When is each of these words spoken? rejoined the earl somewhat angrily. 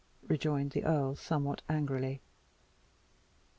rejoined 0.27 0.71
the 0.71 0.83
earl 0.83 1.13
somewhat 1.15 1.61
angrily. 1.69 2.23